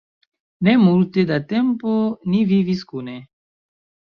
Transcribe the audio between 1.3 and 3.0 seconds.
da tempo ni vivis